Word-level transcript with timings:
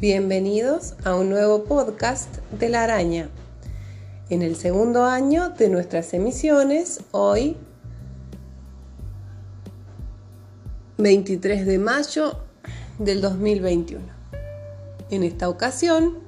Bienvenidos 0.00 0.94
a 1.04 1.14
un 1.14 1.28
nuevo 1.28 1.64
podcast 1.64 2.38
de 2.58 2.70
la 2.70 2.84
araña. 2.84 3.28
En 4.30 4.40
el 4.40 4.56
segundo 4.56 5.04
año 5.04 5.50
de 5.50 5.68
nuestras 5.68 6.14
emisiones, 6.14 7.00
hoy 7.10 7.58
23 10.96 11.66
de 11.66 11.78
mayo 11.78 12.38
del 12.98 13.20
2021. 13.20 14.02
En 15.10 15.22
esta 15.22 15.50
ocasión 15.50 16.20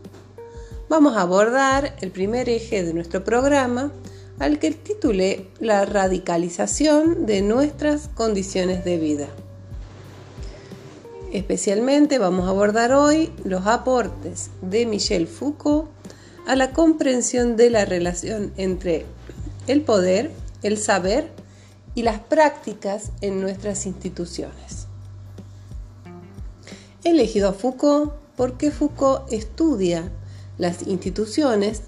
vamos 0.91 1.17
a 1.17 1.23
abordar 1.23 1.97
el 2.03 2.11
primer 2.11 2.51
eje 2.51 2.85
de 2.85 2.93
nuestro 2.93 3.25
programa 3.25 3.91
al 4.39 4.59
que 4.59 4.73
titulé 4.73 5.49
La 5.61 5.87
radicalización 5.87 7.25
de 7.25 7.41
nuestras 7.41 8.09
condiciones 8.09 8.85
de 8.85 8.99
vida. 8.99 9.29
Especialmente 11.33 12.19
vamos 12.19 12.47
a 12.47 12.51
abordar 12.51 12.93
hoy 12.93 13.33
los 13.43 13.67
aportes 13.67 14.51
de 14.61 14.85
Michel 14.85 15.27
Foucault 15.27 15.89
a 16.47 16.57
la 16.57 16.73
comprensión 16.73 17.57
de 17.57 17.71
la 17.71 17.87
relación 17.87 18.53
entre 18.59 19.07
el 19.67 19.81
poder, 19.81 20.31
el 20.63 20.77
saber 20.77 21.31
y 21.95 22.03
las 22.03 22.21
prácticas 22.21 23.13
en 23.23 23.41
nuestras 23.41 23.87
instituciones. 23.87 24.89
He 27.03 27.13
elegido 27.13 27.49
a 27.49 27.55
Foucault 27.55 28.13
porque 28.37 28.71
Foucault 28.71 29.33
estudia 29.33 30.13
las 30.59 30.87
instituciones, 30.87 31.85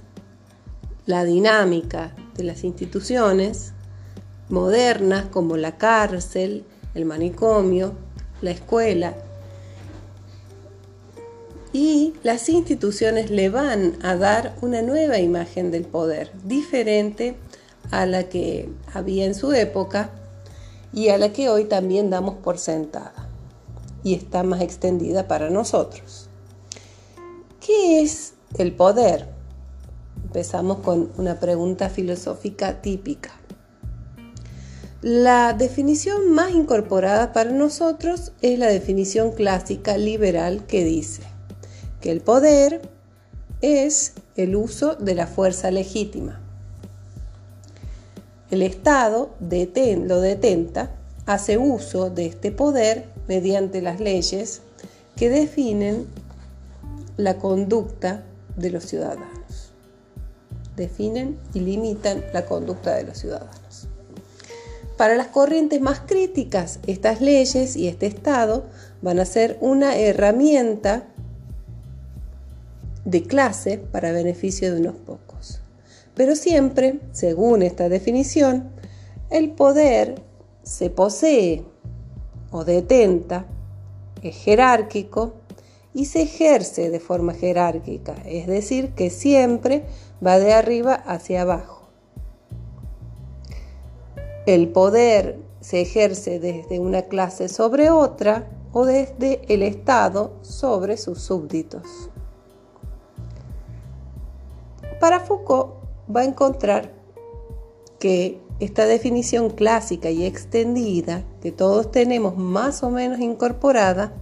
la 1.05 1.23
dinámica 1.24 2.15
de 2.35 2.45
las 2.45 2.65
instituciones 2.65 3.74
modernas 4.49 5.27
como 5.27 5.59
la 5.59 5.77
cárcel, 5.77 6.65
el 6.95 7.05
manicomio, 7.05 7.93
la 8.41 8.51
escuela 8.51 9.15
y 11.75 12.15
las 12.23 12.49
instituciones 12.49 13.30
le 13.30 13.49
van 13.49 13.99
a 14.01 14.15
dar 14.15 14.55
una 14.63 14.80
nueva 14.80 15.19
imagen 15.19 15.73
del 15.73 15.85
poder, 15.85 16.30
diferente 16.45 17.37
a 17.91 18.07
la 18.07 18.29
que 18.29 18.69
había 18.95 19.25
en 19.25 19.35
su 19.35 19.53
época 19.53 20.11
y 20.93 21.09
a 21.09 21.19
la 21.19 21.33
que 21.33 21.49
hoy 21.49 21.65
también 21.65 22.11
damos 22.11 22.37
por 22.37 22.59
sentada 22.59 23.29
y 24.05 24.15
está 24.15 24.45
más 24.45 24.61
extendida 24.61 25.27
para 25.27 25.51
nosotros. 25.51 26.29
¿Qué 27.59 28.02
es 28.02 28.35
el 28.57 28.73
poder? 28.73 29.27
Empezamos 30.23 30.79
con 30.79 31.11
una 31.17 31.41
pregunta 31.41 31.91
filosófica 31.91 32.83
típica. 32.83 33.33
La 35.02 35.55
definición 35.55 36.30
más 36.30 36.52
incorporada 36.52 37.33
para 37.33 37.51
nosotros 37.51 38.30
es 38.43 38.61
la 38.61 38.69
definición 38.69 39.33
clásica 39.33 39.99
liberal 39.99 40.67
que 40.67 40.85
dice, 40.85 41.34
que 42.05 42.10
el 42.10 42.21
poder 42.21 42.83
es 43.63 44.13
el 44.37 44.57
uso 44.57 44.95
de 44.95 45.15
la 45.15 45.27
fuerza 45.27 45.71
legítima. 45.71 46.38
El 48.51 48.61
Estado 48.61 49.30
lo 49.41 50.21
detenta, 50.21 50.91
hace 51.24 51.57
uso 51.57 52.11
de 52.11 52.27
este 52.27 52.52
poder 52.52 53.07
mediante 53.27 53.80
las 53.80 54.01
leyes 54.01 54.61
que 55.16 55.30
definen 55.30 56.07
la 57.16 57.38
conducta 57.38 58.23
de 58.55 58.68
los 58.68 58.85
ciudadanos. 58.85 59.73
Definen 60.77 61.39
y 61.55 61.61
limitan 61.61 62.23
la 62.35 62.45
conducta 62.45 62.96
de 62.96 63.05
los 63.05 63.16
ciudadanos. 63.16 63.89
Para 64.99 65.15
las 65.15 65.28
corrientes 65.28 65.81
más 65.81 66.00
críticas, 66.00 66.81
estas 66.87 67.22
leyes 67.22 67.77
y 67.77 67.89
este 67.89 68.05
Estado 68.05 68.66
van 69.00 69.21
a 69.21 69.25
ser 69.25 69.56
una 69.62 69.97
herramienta 69.97 71.09
de 73.04 73.22
clase 73.22 73.78
para 73.78 74.12
beneficio 74.12 74.72
de 74.72 74.81
unos 74.81 74.97
pocos. 74.97 75.60
Pero 76.15 76.37
siempre, 76.37 77.00
según 77.12 77.62
esta 77.62 77.88
definición, 77.88 78.70
el 79.31 79.50
poder 79.50 80.22
se 80.62 80.91
posee 80.91 81.65
o 82.50 82.65
detenta, 82.65 83.47
es 84.22 84.37
jerárquico 84.37 85.34
y 85.92 86.06
se 86.06 86.22
ejerce 86.22 86.91
de 86.91 87.00
forma 87.00 87.34
jerárquica, 87.34 88.15
es 88.26 88.47
decir, 88.47 88.94
que 88.94 89.10
siempre 89.10 89.84
va 90.25 90.38
de 90.38 90.53
arriba 90.53 90.94
hacia 90.94 91.42
abajo. 91.42 91.88
El 94.47 94.69
poder 94.69 95.38
se 95.60 95.81
ejerce 95.81 96.38
desde 96.38 96.78
una 96.78 97.03
clase 97.03 97.48
sobre 97.48 97.91
otra 97.91 98.48
o 98.72 98.84
desde 98.84 99.41
el 99.48 99.62
Estado 99.62 100.34
sobre 100.42 100.97
sus 100.97 101.21
súbditos. 101.21 102.10
Para 105.04 105.20
Foucault 105.20 105.75
va 106.09 106.22
a 106.22 106.25
encontrar 106.25 106.91
que 107.98 108.41
esta 108.59 108.87
definición 108.87 109.50
clásica 109.50 110.09
y 110.09 110.25
extendida 110.25 111.25
que 111.42 111.53
todos 111.53 111.91
tenemos 111.91 112.38
más 112.38 112.82
o 112.82 112.88
menos 112.88 113.20
incorporada 113.20 114.15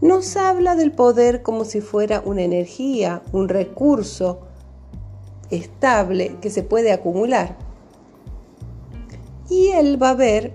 nos 0.00 0.36
habla 0.36 0.74
del 0.74 0.90
poder 0.90 1.42
como 1.42 1.64
si 1.64 1.80
fuera 1.80 2.24
una 2.24 2.42
energía, 2.42 3.22
un 3.30 3.48
recurso 3.48 4.40
estable 5.48 6.36
que 6.42 6.50
se 6.50 6.64
puede 6.64 6.90
acumular. 6.90 7.56
Y 9.48 9.68
él 9.68 10.02
va 10.02 10.10
a 10.10 10.14
ver, 10.14 10.54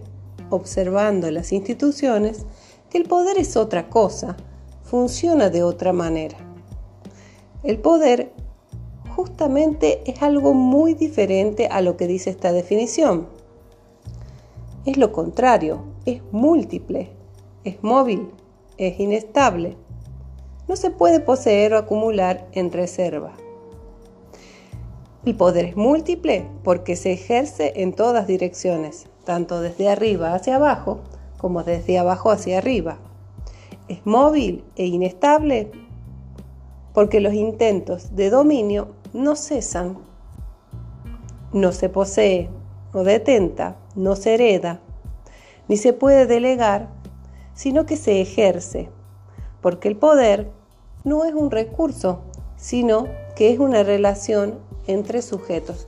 observando 0.50 1.32
las 1.32 1.54
instituciones, 1.54 2.46
que 2.90 2.98
el 2.98 3.08
poder 3.08 3.38
es 3.38 3.56
otra 3.56 3.88
cosa, 3.88 4.36
funciona 4.84 5.50
de 5.50 5.64
otra 5.64 5.94
manera. 5.94 6.36
El 7.64 7.80
poder 7.80 8.34
justamente 9.20 10.02
es 10.10 10.24
algo 10.24 10.54
muy 10.54 10.94
diferente 10.94 11.68
a 11.68 11.82
lo 11.82 11.98
que 11.98 12.08
dice 12.08 12.30
esta 12.30 12.54
definición. 12.54 13.28
Es 14.86 14.96
lo 14.96 15.12
contrario, 15.12 15.84
es 16.06 16.22
múltiple, 16.32 17.10
es 17.66 17.84
móvil, 17.84 18.30
es 18.78 18.98
inestable. 18.98 19.76
No 20.70 20.78
se 20.78 20.90
puede 20.90 21.20
poseer 21.20 21.74
o 21.74 21.78
acumular 21.78 22.48
en 22.54 22.72
reserva. 22.72 23.34
El 25.26 25.36
poder 25.36 25.66
es 25.66 25.76
múltiple 25.76 26.48
porque 26.64 26.96
se 26.96 27.12
ejerce 27.12 27.74
en 27.76 27.92
todas 27.92 28.26
direcciones, 28.26 29.08
tanto 29.26 29.60
desde 29.60 29.90
arriba 29.90 30.34
hacia 30.34 30.56
abajo 30.56 31.02
como 31.38 31.64
desde 31.64 32.00
abajo 32.00 32.32
hacia 32.32 32.60
arriba. 32.60 33.00
Es 33.90 34.06
móvil 34.06 34.64
e 34.78 34.86
inestable 34.86 35.70
porque 36.94 37.20
los 37.20 37.34
intentos 37.34 38.16
de 38.16 38.30
dominio 38.30 38.98
no 39.14 39.36
cesan, 39.36 39.98
no 41.52 41.72
se 41.72 41.90
posee 41.90 42.50
o 42.94 43.04
detenta, 43.04 43.76
no 43.96 44.16
se 44.16 44.36
hereda, 44.36 44.80
ni 45.68 45.78
se 45.78 45.94
puede 45.94 46.26
delegar, 46.26 46.90
sino 47.54 47.86
que 47.86 47.98
se 47.98 48.22
ejerce, 48.22 48.90
porque 49.62 49.88
el 49.88 49.96
poder 49.96 50.52
no 51.04 51.26
es 51.26 51.34
un 51.34 51.52
recurso, 51.52 52.22
sino 52.56 53.08
que 53.36 53.52
es 53.52 53.60
una 53.60 53.84
relación 53.84 54.60
entre 54.88 55.22
sujetos. 55.22 55.88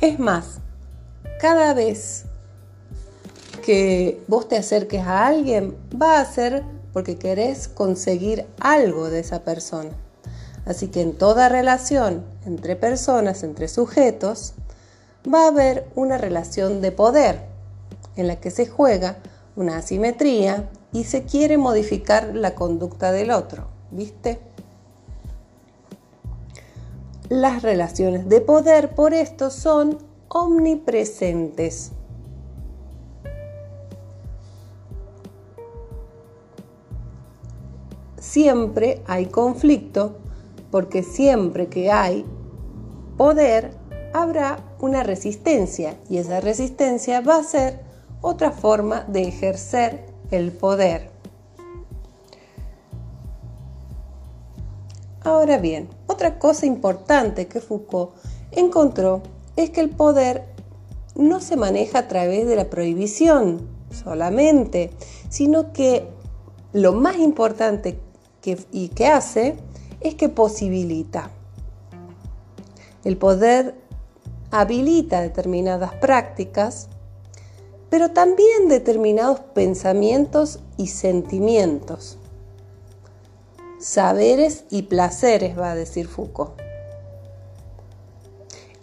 Es 0.00 0.18
más, 0.18 0.60
cada 1.40 1.74
vez 1.74 2.26
que 3.62 4.22
vos 4.28 4.48
te 4.48 4.58
acerques 4.58 5.00
a 5.00 5.26
alguien 5.26 5.74
va 6.00 6.20
a 6.20 6.24
ser 6.24 6.62
porque 6.92 7.16
querés 7.16 7.68
conseguir 7.68 8.46
algo 8.60 9.08
de 9.08 9.20
esa 9.20 9.44
persona. 9.44 9.90
Así 10.66 10.88
que 10.88 11.00
en 11.00 11.14
toda 11.14 11.48
relación 11.48 12.24
entre 12.44 12.76
personas, 12.76 13.42
entre 13.42 13.68
sujetos, 13.68 14.52
va 15.26 15.44
a 15.44 15.48
haber 15.48 15.88
una 15.94 16.18
relación 16.18 16.80
de 16.80 16.92
poder 16.92 17.40
en 18.16 18.28
la 18.28 18.36
que 18.36 18.50
se 18.50 18.66
juega 18.66 19.16
una 19.56 19.78
asimetría 19.78 20.68
y 20.92 21.04
se 21.04 21.24
quiere 21.24 21.56
modificar 21.56 22.34
la 22.34 22.54
conducta 22.54 23.12
del 23.12 23.30
otro, 23.30 23.68
¿viste? 23.90 24.38
Las 27.28 27.62
relaciones 27.62 28.28
de 28.28 28.40
poder 28.42 28.94
por 28.94 29.14
esto 29.14 29.50
son 29.50 29.98
omnipresentes. 30.28 31.92
Siempre 38.22 39.02
hay 39.06 39.26
conflicto, 39.26 40.16
porque 40.70 41.02
siempre 41.02 41.66
que 41.66 41.90
hay 41.90 42.24
poder, 43.16 43.72
habrá 44.14 44.60
una 44.78 45.02
resistencia 45.02 45.96
y 46.08 46.18
esa 46.18 46.40
resistencia 46.40 47.20
va 47.20 47.36
a 47.36 47.42
ser 47.42 47.80
otra 48.20 48.52
forma 48.52 49.00
de 49.02 49.22
ejercer 49.22 50.06
el 50.30 50.52
poder. 50.52 51.10
Ahora 55.24 55.58
bien, 55.58 55.88
otra 56.06 56.38
cosa 56.38 56.64
importante 56.64 57.48
que 57.48 57.60
Foucault 57.60 58.12
encontró 58.52 59.22
es 59.56 59.70
que 59.70 59.80
el 59.80 59.90
poder 59.90 60.44
no 61.16 61.40
se 61.40 61.56
maneja 61.56 61.98
a 61.98 62.08
través 62.08 62.46
de 62.46 62.56
la 62.56 62.70
prohibición 62.70 63.68
solamente, 63.90 64.90
sino 65.28 65.72
que 65.72 66.06
lo 66.72 66.92
más 66.92 67.18
importante 67.18 67.98
y 68.44 68.88
que 68.88 69.06
hace 69.06 69.56
es 70.00 70.14
que 70.14 70.28
posibilita. 70.28 71.30
El 73.04 73.16
poder 73.16 73.74
habilita 74.50 75.20
determinadas 75.20 75.94
prácticas, 75.94 76.88
pero 77.88 78.10
también 78.10 78.68
determinados 78.68 79.40
pensamientos 79.40 80.60
y 80.76 80.88
sentimientos. 80.88 82.18
Saberes 83.80 84.64
y 84.70 84.82
placeres, 84.82 85.58
va 85.58 85.72
a 85.72 85.74
decir 85.74 86.06
Foucault. 86.06 86.52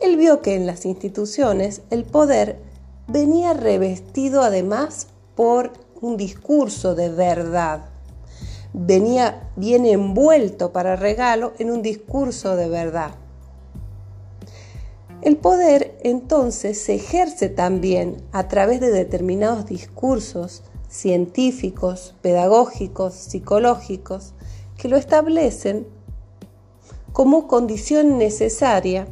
Él 0.02 0.18
vio 0.18 0.42
que 0.42 0.56
en 0.56 0.66
las 0.66 0.86
instituciones 0.86 1.82
el 1.90 2.04
poder 2.04 2.60
venía 3.08 3.54
revestido 3.54 4.42
además 4.42 5.08
por 5.36 5.74
un 6.02 6.18
discurso 6.18 6.96
de 6.96 7.10
verdad. 7.10 7.89
Venía 8.74 9.50
bien 9.56 9.86
envuelto 9.86 10.72
para 10.72 10.96
regalo 10.96 11.54
en 11.60 11.72
un 11.72 11.82
discurso 11.82 12.56
de 12.56 12.70
verdad. 12.70 13.16
El 15.22 15.36
poder 15.38 15.98
entonces 16.04 16.82
se 16.82 16.96
ejerce 16.96 17.50
también 17.50 18.18
a 18.32 18.48
través 18.48 18.80
de 18.80 18.92
determinados 18.92 19.66
discursos 19.66 20.64
científicos, 20.88 22.16
pedagógicos, 22.22 23.14
psicológicos, 23.14 24.34
que 24.78 24.88
lo 24.88 24.96
establecen 24.96 25.88
como 27.12 27.48
condición 27.48 28.18
necesaria 28.18 29.08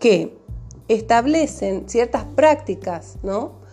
que 0.00 0.36
establecen 0.88 1.88
ciertas 1.88 2.24
prácticas, 2.24 3.18
¿no? 3.22 3.65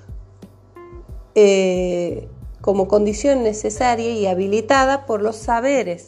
Eh, 1.36 2.28
como 2.62 2.88
condición 2.88 3.44
necesaria 3.44 4.12
y 4.12 4.26
habilitada 4.26 5.06
por 5.06 5.22
los 5.22 5.36
saberes 5.36 6.08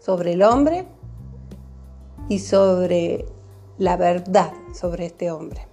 sobre 0.00 0.32
el 0.34 0.42
hombre 0.42 0.84
y 2.28 2.40
sobre 2.40 3.24
la 3.78 3.96
verdad 3.96 4.52
sobre 4.74 5.06
este 5.06 5.30
hombre. 5.30 5.66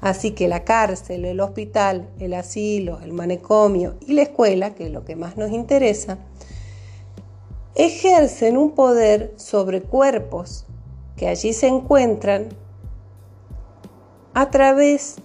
Así 0.00 0.32
que 0.32 0.48
la 0.48 0.64
cárcel, 0.64 1.24
el 1.24 1.40
hospital, 1.40 2.08
el 2.18 2.34
asilo, 2.34 3.00
el 3.00 3.12
manicomio 3.12 3.96
y 4.00 4.14
la 4.14 4.22
escuela, 4.22 4.74
que 4.74 4.86
es 4.86 4.92
lo 4.92 5.04
que 5.04 5.14
más 5.14 5.36
nos 5.36 5.50
interesa, 5.50 6.18
ejercen 7.74 8.56
un 8.56 8.72
poder 8.72 9.34
sobre 9.36 9.82
cuerpos 9.82 10.66
que 11.16 11.28
allí 11.28 11.52
se 11.52 11.68
encuentran 11.68 12.48
a 14.34 14.50
través 14.50 15.16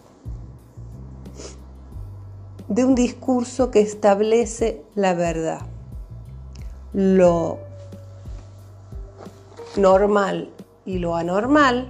de 2.74 2.86
un 2.86 2.96
discurso 2.96 3.70
que 3.70 3.81
establece 3.81 4.81
la 4.96 5.14
verdad. 5.14 5.62
Lo 6.92 7.60
normal 9.78 10.50
y 10.84 10.98
lo 10.98 11.16
anormal, 11.16 11.88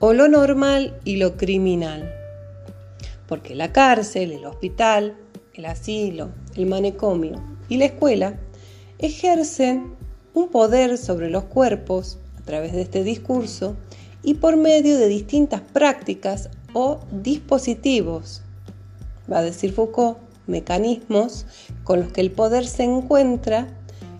o 0.00 0.12
lo 0.12 0.26
normal 0.26 0.98
y 1.04 1.18
lo 1.18 1.36
criminal. 1.36 2.12
Porque 3.28 3.54
la 3.54 3.72
cárcel, 3.72 4.32
el 4.32 4.44
hospital, 4.44 5.16
el 5.54 5.66
asilo, 5.66 6.30
el 6.56 6.66
manicomio 6.66 7.40
y 7.68 7.76
la 7.76 7.84
escuela 7.84 8.40
ejercen 8.98 9.94
un 10.34 10.48
poder 10.48 10.98
sobre 10.98 11.30
los 11.30 11.44
cuerpos 11.44 12.18
a 12.40 12.42
través 12.42 12.72
de 12.72 12.82
este 12.82 13.04
discurso 13.04 13.76
y 14.24 14.34
por 14.34 14.56
medio 14.56 14.98
de 14.98 15.06
distintas 15.06 15.60
prácticas 15.60 16.48
o 16.72 17.00
dispositivos, 17.10 18.42
va 19.30 19.38
a 19.38 19.42
decir 19.42 19.72
Foucault, 19.72 20.18
mecanismos 20.46 21.46
con 21.84 22.00
los 22.00 22.12
que 22.12 22.20
el 22.20 22.30
poder 22.30 22.66
se 22.66 22.84
encuentra 22.84 23.68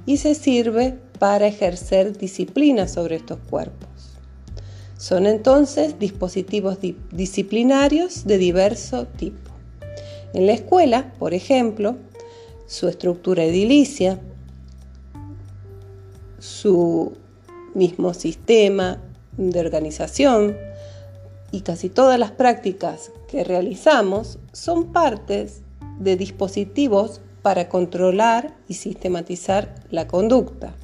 y 0.07 0.19
se 0.19 0.35
sirve 0.35 0.99
para 1.19 1.47
ejercer 1.47 2.17
disciplina 2.17 2.89
sobre 2.89 3.17
estos 3.17 3.39
cuerpos. 3.51 3.89
Son 4.97 5.27
entonces 5.27 5.99
dispositivos 5.99 6.79
disciplinarios 7.11 8.25
de 8.25 8.39
diverso 8.39 9.07
tipo. 9.07 9.51
En 10.33 10.47
la 10.47 10.53
escuela, 10.53 11.13
por 11.19 11.35
ejemplo, 11.35 11.97
su 12.67 12.89
estructura 12.89 13.45
edilicia, 13.45 14.21
su 16.39 17.13
mismo 17.75 18.15
sistema 18.15 19.01
de 19.37 19.61
organización 19.61 20.57
y 21.53 21.61
casi 21.61 21.91
todas 21.91 22.19
las 22.19 22.33
prácticas 22.33 23.13
que 23.29 23.45
realizamos 23.45 24.39
son 24.53 24.93
partes 24.93 25.61
de 26.01 26.17
dispositivos 26.17 27.21
para 27.43 27.69
controlar 27.69 28.55
y 28.69 28.75
sistematizar 28.75 29.75
la 29.91 30.09
conducta. 30.09 30.75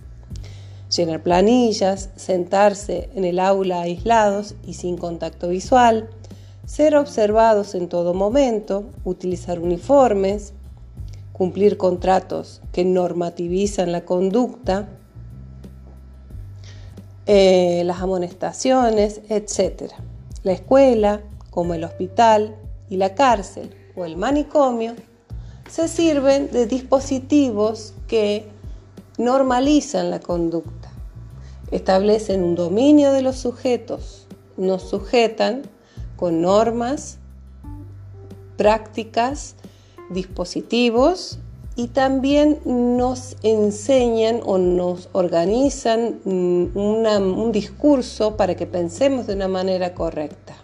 Llenar 0.94 1.22
planillas, 1.22 2.10
sentarse 2.16 3.10
en 3.14 3.24
el 3.24 3.38
aula 3.38 3.82
aislados 3.82 4.54
y 4.64 4.74
sin 4.74 4.96
contacto 4.96 5.48
visual, 5.48 6.10
ser 6.66 6.96
observados 6.96 7.74
en 7.74 7.88
todo 7.88 8.12
momento, 8.14 8.84
utilizar 9.04 9.58
uniformes, 9.58 10.52
cumplir 11.32 11.78
contratos 11.78 12.60
que 12.72 12.84
normativizan 12.84 13.92
la 13.92 14.04
conducta, 14.04 14.88
eh, 17.26 17.82
las 17.84 18.00
amonestaciones, 18.00 19.20
etc. 19.28 19.92
La 20.42 20.52
escuela, 20.52 21.22
como 21.50 21.74
el 21.74 21.84
hospital 21.84 22.56
y 22.88 22.96
la 22.96 23.14
cárcel 23.14 23.74
o 23.96 24.04
el 24.04 24.16
manicomio, 24.16 24.94
se 25.68 25.88
sirven 25.88 26.50
de 26.50 26.66
dispositivos 26.66 27.94
que 28.06 28.46
normalizan 29.18 30.10
la 30.10 30.20
conducta, 30.20 30.90
establecen 31.70 32.42
un 32.42 32.54
dominio 32.54 33.12
de 33.12 33.22
los 33.22 33.36
sujetos, 33.36 34.26
nos 34.56 34.82
sujetan 34.88 35.62
con 36.16 36.40
normas, 36.40 37.18
prácticas, 38.56 39.56
dispositivos 40.10 41.38
y 41.78 41.86
también 41.86 42.58
nos 42.64 43.36
enseñan 43.44 44.40
o 44.44 44.58
nos 44.58 45.08
organizan 45.12 46.18
mm, 46.24 46.76
un 46.76 47.52
discurso 47.52 48.36
para 48.36 48.56
que 48.56 48.66
pensemos 48.66 49.28
de 49.28 49.34
una 49.34 49.46
manera 49.46 49.94
correcta. 49.94 50.56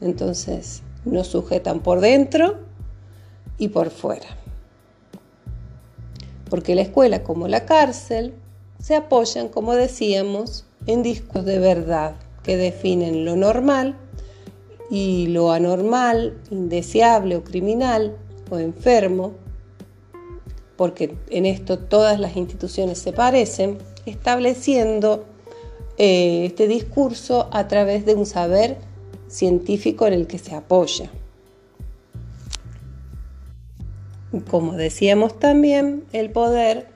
Entonces, 0.00 0.82
nos 1.04 1.28
sujetan 1.28 1.78
por 1.78 2.00
dentro 2.00 2.56
y 3.56 3.68
por 3.68 3.90
fuera. 3.90 4.26
Porque 6.50 6.74
la 6.74 6.82
escuela 6.82 7.22
como 7.22 7.46
la 7.46 7.64
cárcel 7.64 8.34
se 8.80 8.96
apoyan, 8.96 9.48
como 9.48 9.76
decíamos, 9.76 10.66
en 10.88 11.04
discos 11.04 11.44
de 11.44 11.60
verdad 11.60 12.16
que 12.42 12.56
definen 12.56 13.24
lo 13.24 13.36
normal 13.36 13.96
y 14.90 15.28
lo 15.28 15.52
anormal, 15.52 16.36
indeseable 16.50 17.36
o 17.36 17.44
criminal 17.44 18.16
o 18.50 18.58
enfermo 18.58 19.44
porque 20.76 21.14
en 21.30 21.46
esto 21.46 21.78
todas 21.78 22.18
las 22.18 22.36
instituciones 22.36 22.98
se 22.98 23.12
parecen, 23.12 23.78
estableciendo 24.06 25.24
eh, 25.96 26.46
este 26.46 26.66
discurso 26.66 27.48
a 27.52 27.68
través 27.68 28.04
de 28.04 28.14
un 28.14 28.26
saber 28.26 28.78
científico 29.28 30.06
en 30.06 30.14
el 30.14 30.26
que 30.26 30.38
se 30.38 30.54
apoya. 30.54 31.10
Como 34.50 34.72
decíamos 34.72 35.38
también, 35.38 36.04
el 36.12 36.30
poder, 36.30 36.88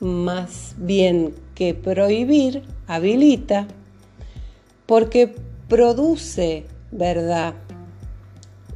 más 0.00 0.74
bien 0.76 1.34
que 1.54 1.74
prohibir, 1.74 2.64
habilita, 2.88 3.68
porque 4.86 5.32
produce 5.68 6.66
verdad, 6.90 7.54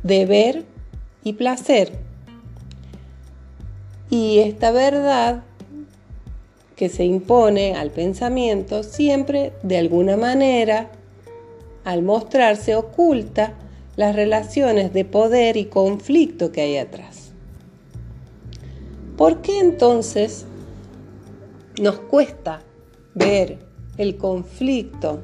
deber 0.04 0.64
y 1.24 1.32
placer 1.32 2.03
y 4.10 4.38
esta 4.38 4.70
verdad 4.70 5.42
que 6.76 6.88
se 6.88 7.04
impone 7.04 7.74
al 7.74 7.90
pensamiento 7.90 8.82
siempre 8.82 9.52
de 9.62 9.78
alguna 9.78 10.16
manera, 10.16 10.90
al 11.84 12.02
mostrarse 12.02 12.74
oculta 12.74 13.54
las 13.96 14.16
relaciones 14.16 14.92
de 14.92 15.04
poder 15.04 15.56
y 15.56 15.66
conflicto 15.66 16.50
que 16.50 16.62
hay 16.62 16.76
atrás. 16.78 17.30
¿Por 19.16 19.42
qué 19.42 19.60
entonces 19.60 20.44
nos 21.80 21.96
cuesta 21.96 22.62
ver 23.14 23.58
el 23.96 24.16
conflicto 24.16 25.22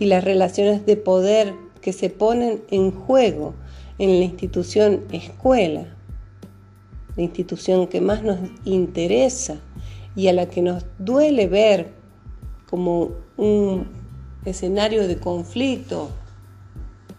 y 0.00 0.06
las 0.06 0.24
relaciones 0.24 0.84
de 0.86 0.96
poder 0.96 1.54
que 1.80 1.92
se 1.92 2.10
ponen 2.10 2.62
en 2.70 2.90
juego 2.90 3.54
en 3.98 4.18
la 4.18 4.24
institución 4.24 5.04
escuela? 5.12 5.96
La 7.16 7.22
institución 7.22 7.86
que 7.86 8.00
más 8.00 8.22
nos 8.22 8.38
interesa 8.64 9.56
y 10.14 10.28
a 10.28 10.32
la 10.32 10.46
que 10.46 10.62
nos 10.62 10.84
duele 10.98 11.46
ver 11.46 11.92
como 12.68 13.10
un 13.36 13.88
escenario 14.44 15.06
de 15.06 15.18
conflicto, 15.18 16.10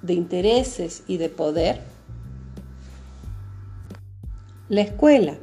de 0.01 0.13
intereses 0.13 1.03
y 1.07 1.17
de 1.17 1.29
poder? 1.29 1.81
La 4.69 4.81
escuela, 4.81 5.35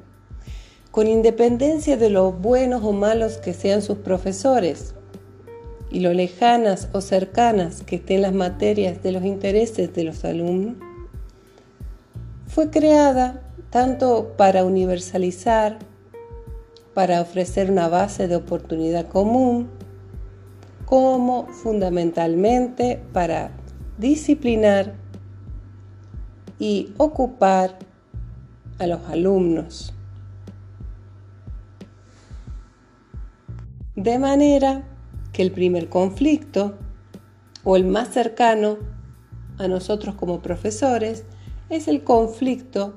con 0.91 1.07
independencia 1.07 1.97
de 1.97 2.11
lo 2.11 2.33
buenos 2.33 2.83
o 2.83 2.93
malos 2.93 3.37
que 3.37 3.53
sean 3.53 3.83
sus 3.83 3.99
profesores 3.99 4.95
y 5.91 6.01
lo 6.01 6.13
lejanas 6.13 6.89
o 6.93 7.01
cercanas 7.01 7.83
que 7.83 7.97
estén 7.97 8.23
las 8.23 8.33
materias 8.33 9.03
de 9.03 9.13
los 9.13 9.25
intereses 9.25 9.95
de 9.95 10.05
los 10.05 10.25
alumnos, 10.25 10.77
fue 12.47 12.71
creada 12.71 13.48
tanto 13.71 14.35
para 14.37 14.65
universalizar, 14.65 15.79
para 16.95 17.21
ofrecer 17.21 17.71
una 17.71 17.89
base 17.89 18.29
de 18.29 18.37
oportunidad 18.37 19.09
común, 19.09 19.69
como 20.85 21.47
fundamentalmente 21.49 23.03
para 23.13 23.51
disciplinar 23.99 24.95
y 26.59 26.95
ocupar 26.97 27.79
a 28.79 28.87
los 28.87 29.05
alumnos. 29.09 29.95
De 33.97 34.19
manera 34.19 34.85
que 35.33 35.43
el 35.43 35.53
primer 35.53 35.89
conflicto, 35.89 36.79
o 37.65 37.77
el 37.77 37.85
más 37.85 38.09
cercano 38.09 38.79
a 39.59 39.69
nosotros 39.69 40.15
como 40.15 40.41
profesores, 40.41 41.25
es 41.69 41.87
el 41.89 42.03
conflicto 42.03 42.95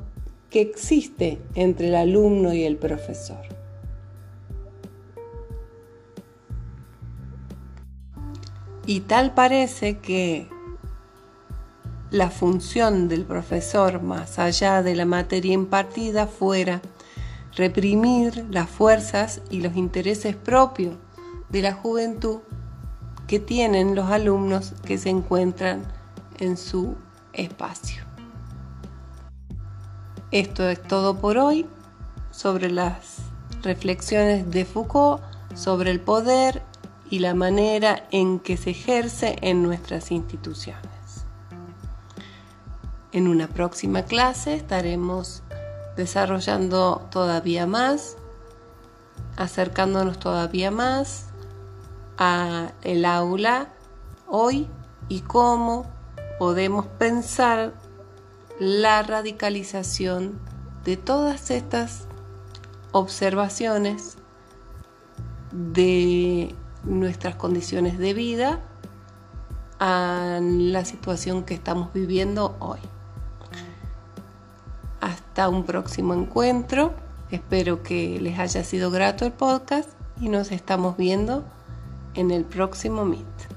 que 0.51 0.61
existe 0.61 1.41
entre 1.55 1.87
el 1.87 1.95
alumno 1.95 2.53
y 2.53 2.63
el 2.63 2.75
profesor. 2.75 3.43
Y 8.85 8.99
tal 8.99 9.33
parece 9.33 9.99
que 9.99 10.49
la 12.11 12.29
función 12.29 13.07
del 13.07 13.23
profesor, 13.23 14.01
más 14.03 14.37
allá 14.37 14.83
de 14.83 14.95
la 14.95 15.05
materia 15.05 15.53
impartida, 15.53 16.27
fuera 16.27 16.81
reprimir 17.55 18.45
las 18.49 18.69
fuerzas 18.69 19.41
y 19.49 19.61
los 19.61 19.77
intereses 19.77 20.35
propios 20.35 20.97
de 21.49 21.61
la 21.61 21.73
juventud 21.73 22.39
que 23.27 23.39
tienen 23.39 23.95
los 23.95 24.09
alumnos 24.11 24.73
que 24.85 24.97
se 24.97 25.09
encuentran 25.09 25.83
en 26.39 26.57
su 26.57 26.95
espacio. 27.31 28.10
Esto 30.31 30.69
es 30.69 30.81
todo 30.81 31.17
por 31.17 31.37
hoy 31.37 31.67
sobre 32.31 32.71
las 32.71 33.17
reflexiones 33.63 34.49
de 34.49 34.63
Foucault 34.63 35.21
sobre 35.55 35.91
el 35.91 35.99
poder 35.99 36.61
y 37.09 37.19
la 37.19 37.33
manera 37.33 38.07
en 38.11 38.39
que 38.39 38.55
se 38.55 38.69
ejerce 38.69 39.35
en 39.41 39.61
nuestras 39.61 40.09
instituciones. 40.09 41.25
En 43.11 43.27
una 43.27 43.49
próxima 43.49 44.03
clase 44.03 44.55
estaremos 44.55 45.43
desarrollando 45.97 47.09
todavía 47.11 47.67
más, 47.67 48.15
acercándonos 49.35 50.17
todavía 50.17 50.71
más 50.71 51.25
a 52.17 52.71
el 52.83 53.03
aula 53.03 53.67
hoy 54.27 54.69
y 55.09 55.19
cómo 55.19 55.87
podemos 56.39 56.85
pensar 56.85 57.73
la 58.61 59.01
radicalización 59.01 60.39
de 60.85 60.95
todas 60.95 61.49
estas 61.49 62.05
observaciones 62.91 64.17
de 65.51 66.53
nuestras 66.83 67.33
condiciones 67.33 67.97
de 67.97 68.13
vida 68.13 68.59
a 69.79 70.37
la 70.43 70.85
situación 70.85 71.43
que 71.43 71.55
estamos 71.55 71.91
viviendo 71.91 72.55
hoy. 72.59 72.77
Hasta 74.99 75.49
un 75.49 75.63
próximo 75.63 76.13
encuentro. 76.13 76.93
Espero 77.31 77.81
que 77.81 78.19
les 78.21 78.37
haya 78.37 78.63
sido 78.63 78.91
grato 78.91 79.25
el 79.25 79.31
podcast 79.31 79.89
y 80.19 80.29
nos 80.29 80.51
estamos 80.51 80.97
viendo 80.97 81.43
en 82.13 82.29
el 82.29 82.45
próximo 82.45 83.05
Meet. 83.05 83.50